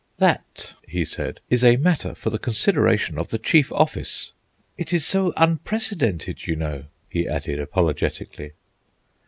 "That," 0.17 0.73
he 0.87 1.05
said, 1.05 1.41
"is 1.51 1.63
a 1.63 1.75
matter 1.75 2.15
for 2.15 2.31
the 2.31 2.39
consideration 2.39 3.19
of 3.19 3.27
the 3.27 3.37
Chief 3.37 3.71
Office." 3.71 4.31
"It 4.75 4.93
is 4.93 5.05
so 5.05 5.31
unprecedented, 5.37 6.47
you 6.47 6.55
know," 6.55 6.85
he 7.07 7.27
added 7.27 7.59
apologetically. 7.59 8.53